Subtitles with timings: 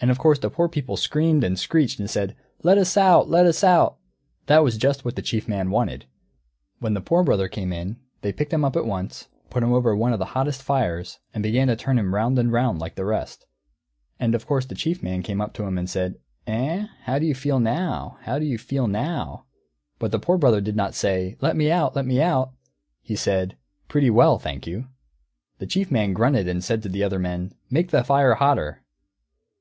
[0.00, 3.30] And of course the poor people screamed and screeched and said, "Let us out!
[3.30, 3.96] Let us out!"
[4.48, 6.04] That was just what the Chief Man wanted.
[6.78, 9.72] When the Poor Brother came in, they picked him up at once, and put him
[9.72, 12.96] over one of the hottest fires, and began to turn him round and round like
[12.96, 13.46] the rest;
[14.20, 16.16] and of course the Chief Man came up to him and said,
[16.46, 18.18] "Eh, how do you feel now?
[18.24, 19.46] How do you feel now?"
[19.98, 21.96] But the Poor Brother did not say, "Let me out!
[21.96, 22.52] Let me out!"
[23.00, 23.56] He said,
[23.88, 24.84] "Pretty well, thank you."
[25.60, 28.82] The Chief Man grunted and said to the other men, "Make the fire hotter."